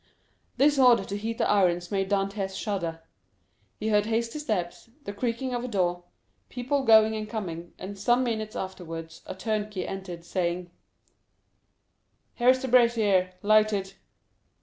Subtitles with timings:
[0.57, 3.01] This order to heat the irons made Dantès shudder.
[3.79, 6.05] He heard hasty steps, the creaking of a door,
[6.49, 10.71] people going and coming, and some minutes afterwards a turnkey entered, saying:
[12.33, 13.93] "Here is the brazier, lighted."